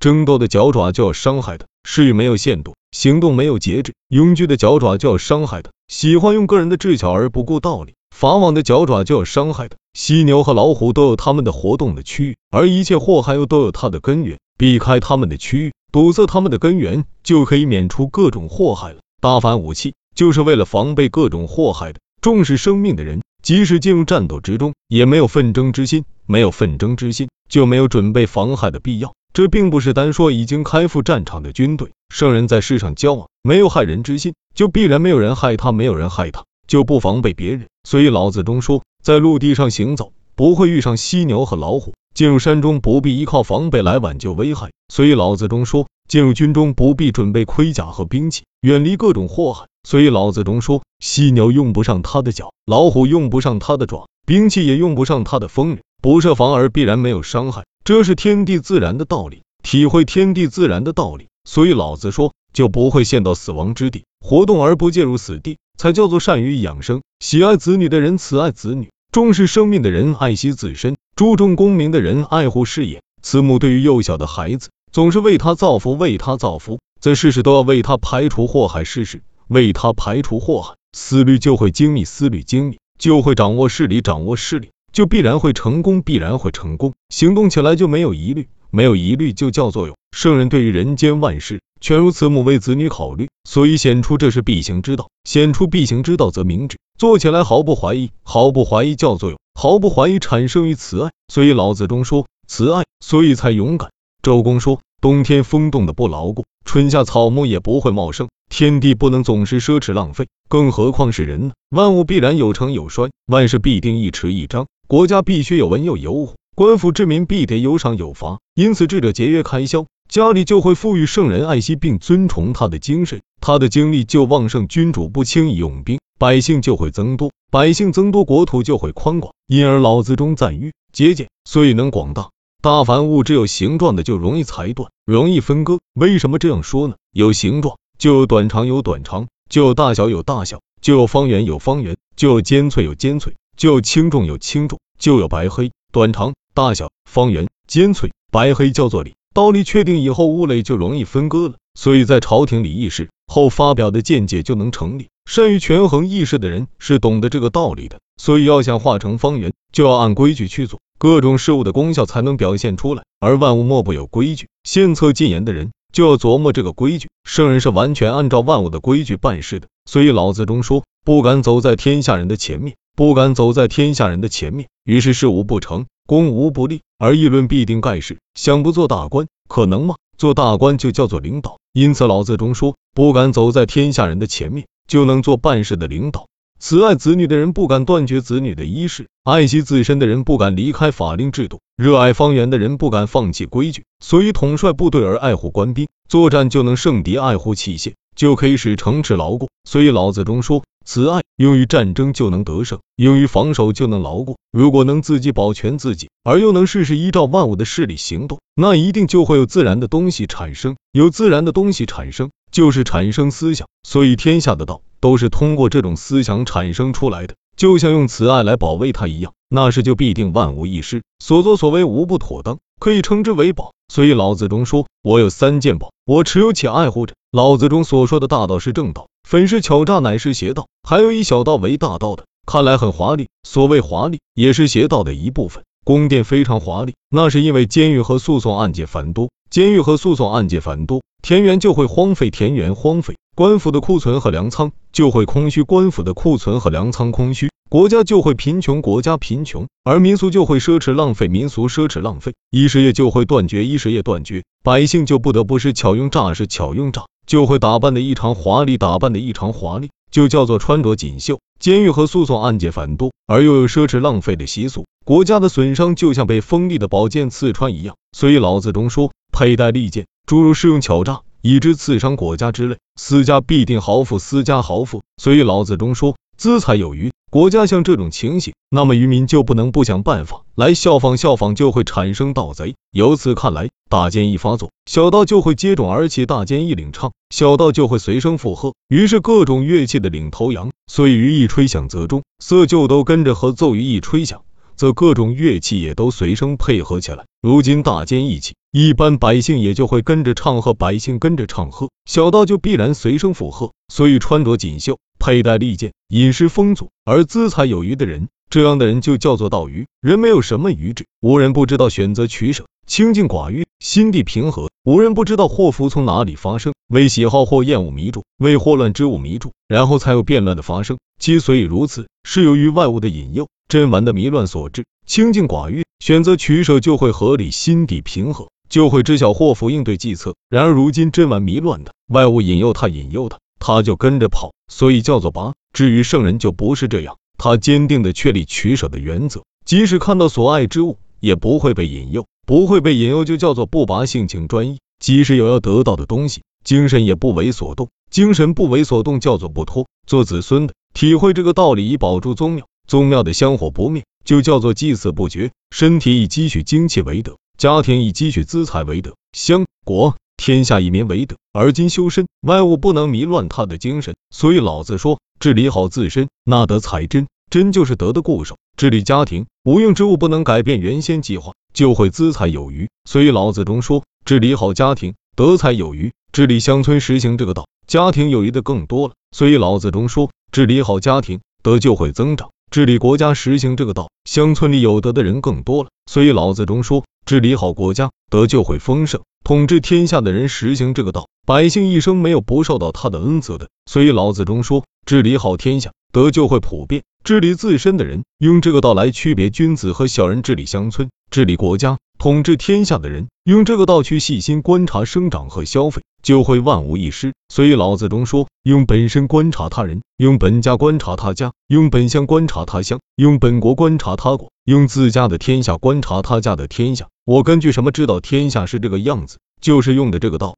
[0.00, 14.38] 争斗的脚爪就要伤害他，视域没有限度，行动没有节制；拥具的脚爪就要伤害他，喜欢用个人的智巧而不顾道理；法网的脚爪就要伤害他，犀牛和老虎都有他们的活动的区域，而一切祸害又都有它的根源。
[14.56, 18.98] 避开他们的区域，堵塞他们的根源，就可以免除各种祸害了。
[19.20, 22.00] 大凡武器就是为了防备各种祸害的。
[22.20, 26.04] 重视生命的人，即使进入战斗之中，也没有纷争之心。
[26.26, 29.14] 没有纷争之心，就没有准备防害的必要。
[29.38, 31.92] 这并不是单说已经开赴战场的军队。
[32.12, 37.68] 圣人在世上交往，没有害人之心，就必然没有人害他；没有人害他，就不防备别人。
[37.88, 41.94] 所以老子中说，在陆地上行走，不会遇上犀牛和老虎。
[42.16, 49.66] 进入山中不必依靠防备来挽救危害，所以老子中说，进入军中不必准备盔甲和兵器，远离各种祸害。
[49.88, 59.44] 所以老子中说，犀牛用不上它的脚，老虎用不上它的爪，兵器也用不上它的锋刃，不设防而必然没有伤害，这是天地自然的道理。
[59.62, 67.00] 体会天地自然的道理，所以老子说，就不会陷到死亡之地，活动而不介入死地，才叫做善于养生。
[67.18, 70.96] 喜爱子女的人慈爱子女，重视生命的人爱惜自身。
[71.16, 89.96] 注重功名的人爱护事业，慈母对于幼小的孩子，总是为他造福，为他造福，在事事都要为他排除祸害，事事为他排除祸害，思虑就会精密，思虑精密就会掌握事理，掌握事理就必然会成功，必然会成功，行动起来就没有疑虑，没有疑虑就叫做有。
[90.12, 99.38] 圣人对于人间万事，全如慈母为子女考虑，所以显出这是必行之道，显出必行之道则明智，做起来毫不怀疑，毫不怀疑叫做有。
[99.54, 103.90] 毫不怀疑产生于慈爱，所以老子中说慈爱，所以才勇敢。
[104.22, 111.52] 周公说冬天风冻的不牢固，春夏草木也不会茂盛，天地不能总是奢侈浪费，更何况是人呢？
[111.70, 125.98] 万物必然有成有衰，万事必定一迟一张，国家必须有文又有武，官府之民必得有赏有罚，因此智者节约开销，家里就会富裕，圣人爱惜并尊崇他的精神，他的精力就旺盛，君主不轻易用兵。
[126.18, 129.34] 百姓就会增多，百姓增多，国土就会宽广。
[129.46, 132.30] 因而老子中赞誉节俭，所以能广大。
[132.62, 135.80] 大凡物只有形状的就容易裁断，容易分割。
[135.92, 136.94] 为什么这样说呢？
[137.12, 145.72] 有形状就有短长，有短长就有大小，有大小就有方圆，有方圆就有尖脆，有尖脆就有轻重，有轻重就有白黑。
[145.92, 149.16] 短长、大小、方圆、尖脆、白黑叫做理。
[149.34, 151.54] 道理确定以后，物类就容易分割了。
[151.74, 155.08] 所以在朝廷里议事后发表的见解就能成立。
[155.28, 163.02] 善于权衡议事的人是懂得这个道理的，所以要想化成方圆，就要按规矩去做，各种事物的功效才能表现出来。
[163.18, 167.08] 而万物莫不有规矩，献策进言的人就要琢磨这个规矩。
[167.24, 178.18] 圣人是完全按照万物的规矩办事的，所以老子中说，不敢走在天下人的前面，不敢走在天下人的前面，于是事无不成，攻无不利，而议论必定盖世。
[178.34, 179.94] 想不做大官，可能吗？
[180.16, 184.66] 做大官就叫做领导，因此老子中说，不敢走在天下人的前面。
[184.88, 186.26] 就能做办事的领导。
[186.58, 193.84] 慈爱子女的人不敢断绝子女的衣食，爱惜自身的人不敢离开法令制度，热爱方圆的人不敢放弃规矩。
[194.04, 199.48] 所以统帅部队而爱护官兵，作战就能胜敌；爱护器械，就可以使城池牢固。
[199.62, 204.38] 所以老子中说，慈爱用于战争就能得胜，用于防守就能牢固。
[204.50, 212.30] 如果能自己保全自己，而又能事事依照万物的势力行动，那一定就会有自然的东西产生，有自然的东西产生。
[212.50, 217.34] 就是产生思想，所以天下的道都是通过这种思想产生出来的。
[217.54, 223.72] 就像用慈爱来保卫它一样，那时就必定万无一失，所作所为无不妥当，可以称之为宝。
[223.92, 233.28] 所以老子中说：“我有三件宝，我持有且爱护着。”老子中所说的大道是正道，粉饰巧诈乃是邪道，还有以小道为大道的，看来很华丽。
[233.46, 235.64] 所谓华丽，也是邪道的一部分。
[235.84, 241.02] 宫殿非常华丽，那是因为监狱和诉讼案件繁多，监狱和诉讼案件繁多。
[241.20, 261.38] 田园就会荒废，田园荒废；官府的库存和粮仓就会空虚，官府的库存和粮仓空虚；国家就会贫穷，国家贫穷；而民俗就会奢侈浪费，民俗奢侈浪费；衣食业就会断绝，衣食业断绝；百姓就不得不是巧用诈，是巧用诈，就会打扮的异常华丽，打扮的异常华丽，就叫做穿着锦绣。
[261.60, 267.96] 监狱和诉讼案件繁多，而又有奢侈浪费的习俗，国家的损伤就像被锋利的宝剑刺穿一样。
[268.16, 270.06] 所以老子中说，佩戴利剑。
[270.26, 275.02] 诸如适用巧诈，以致刺伤国家之类，私家必定豪富，私家豪富。
[275.20, 282.76] 所以老子中说，资财有余，国家像这种情形，那么渔民就不能不想办法来效仿，效仿就会产生盗贼。
[282.92, 288.72] 由此看来，大奸一发作，小盗就会接踵而起；大奸一领唱，小盗就会随声附和。
[288.86, 294.42] 于是各种乐器的领头羊，所以于一吹响则中，色就都跟着和奏；于一吹响，
[294.76, 297.24] 则各种乐器也都随声配合起来。
[297.40, 303.70] 如今大奸一起，一般百姓也就会跟着唱和，百姓跟着唱和，小道就必然随声附和。
[303.86, 309.86] 所以穿着锦绣，佩戴利剑，饮食丰足而资财有余的人，这样的人就叫做道鱼。
[310.00, 314.68] 人没有什么愚智，无人不知道选择取舍，清净寡欲，心地平和。
[314.82, 320.98] 无人不知道祸福从哪里发生，为喜好或厌恶迷住，为祸乱之物迷住，然后才有变乱的发生。
[321.20, 324.84] 其所以如此，是由于外物的引诱、真玩的迷乱所致。
[325.06, 330.36] 清净寡欲，选择取舍就会合理，心底平和，就会知晓祸福应对计策。
[330.48, 335.54] 然而如今真玩迷乱的，外物引诱他，引诱他，他就跟着跑，所以叫做拔。
[335.72, 342.26] 至于圣人就不是这样，他坚定的确立取舍的原则，即使看到所爱之物，也不会被引诱。
[342.46, 344.78] 不会被引诱，就叫做不拔性情专一。
[345.00, 347.88] 即使有要得到的东西，精神也不为所动。
[348.10, 349.86] 精神不为所动，叫做不脱。
[350.06, 352.66] 做子孙的，体会这个道理，以保住宗庙。
[352.88, 355.50] 宗庙的香火不灭，就叫做祭祀不绝。
[355.70, 361.36] 身体以积蓄精气为德，家庭以积蓄资财为德，乡国天下以民为德。
[361.52, 364.16] 而今修身，外物不能迷乱他的精神。
[364.30, 367.26] 所以老子说，治理好自身，那德才真。
[367.50, 368.56] 真就是德的固守。
[368.78, 371.52] 治理家庭，无用之物不能改变原先计划。
[371.74, 379.14] 就会资财有余，所以老子中说，治理好家庭，德才有余；治理乡村，实行这个道，家庭有余的更多了。
[379.36, 385.88] 所以老子中说，治理好家庭，德就会增长；治理国家，实行这个道，乡村里有德的人更多了。
[386.04, 393.68] 所以老子中说，治理好国家，德就会丰盛；统治天下的人实行这个道，百姓一生没有不受到他的恩泽的。
[393.86, 397.04] 所以老子中说，治理好天下，德就会普遍。
[397.24, 407.34] 治理自身的人，用这个道来区别君子和小人；治理乡村、治理国家、统治天下的人，用这个道去细心观察生长和消费，就会万无一失。
[407.48, 417.08] 所以老子中说：用本身观察他人，用本家观察他家，用本乡观察他乡，用本国观察他国，用自家的天下观察他家的天下。
[417.26, 419.38] 我根据什么知道天下是这个样子？
[419.60, 420.56] 就是用的这个道。